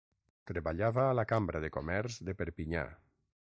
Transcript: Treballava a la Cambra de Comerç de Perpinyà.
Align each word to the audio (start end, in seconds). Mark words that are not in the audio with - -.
Treballava 0.51 1.03
a 1.09 1.11
la 1.19 1.27
Cambra 1.33 1.63
de 1.67 1.71
Comerç 1.77 2.19
de 2.31 2.39
Perpinyà. 2.43 2.87